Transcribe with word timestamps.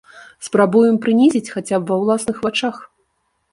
Спрабуем 0.45 0.95
прынізіць 1.03 1.51
хаця 1.57 1.77
б 1.83 1.93
ва 1.93 2.01
ўласных 2.07 2.37
вачах. 2.49 2.75